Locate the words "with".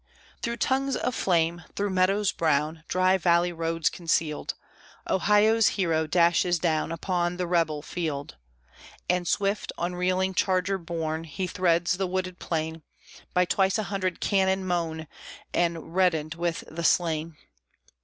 16.33-16.63